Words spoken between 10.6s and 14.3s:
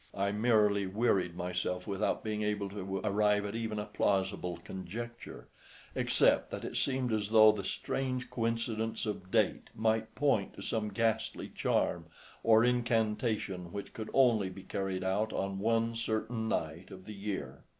some ghastly charm or incantation which could